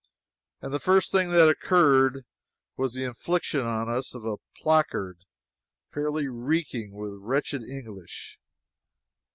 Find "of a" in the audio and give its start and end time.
4.15-4.37